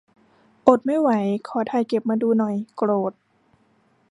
[0.67, 1.09] อดไม่ไหว
[1.47, 3.13] ขอถ่ายเก็บมาดูหน่อย โกรธ